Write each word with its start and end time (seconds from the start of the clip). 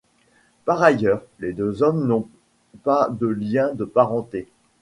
Par 0.65 0.81
ailleurs, 0.81 1.21
les 1.37 1.53
deux 1.53 1.83
hommes 1.83 2.07
n'ont 2.07 2.27
pas 2.81 3.07
de 3.11 3.27
lien 3.27 3.71
de 3.75 3.85
parenté. 3.85 4.47